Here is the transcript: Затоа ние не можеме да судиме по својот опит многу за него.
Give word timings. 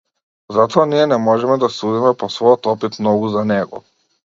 Затоа 0.55 0.85
ние 0.93 1.03
не 1.11 1.19
можеме 1.25 1.59
да 1.65 1.69
судиме 1.75 2.15
по 2.23 2.31
својот 2.39 2.73
опит 2.75 3.01
многу 3.05 3.33
за 3.39 3.47
него. 3.55 3.87